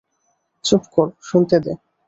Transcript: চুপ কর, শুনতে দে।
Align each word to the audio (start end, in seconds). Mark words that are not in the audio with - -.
চুপ 0.65 0.83
কর, 0.93 1.07
শুনতে 1.21 1.57
দে। 1.63 1.73